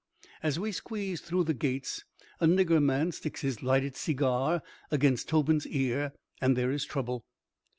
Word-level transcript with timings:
As 0.41 0.57
we 0.57 0.71
squeezed 0.71 1.25
through 1.25 1.43
the 1.43 1.53
gates 1.53 2.05
a 2.39 2.47
nigger 2.47 2.81
man 2.81 3.11
sticks 3.11 3.41
his 3.41 3.61
lighted 3.61 3.95
segar 3.95 4.63
against 4.89 5.29
Tobin's 5.29 5.67
ear, 5.67 6.11
and 6.41 6.57
there 6.57 6.71
is 6.71 6.85
trouble. 6.85 7.23